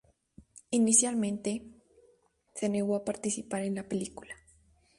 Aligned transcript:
Inicialmente, 0.71 1.61
se 2.55 2.69
negó 2.69 2.95
a 2.95 3.05
participar 3.05 3.61
en 3.65 3.75
la 3.75 3.87
película. 3.87 4.35